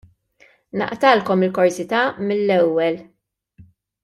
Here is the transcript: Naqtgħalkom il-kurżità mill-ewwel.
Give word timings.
Naqtgħalkom 0.81 1.45
il-kurżità 1.47 2.01
mill-ewwel. 2.31 3.01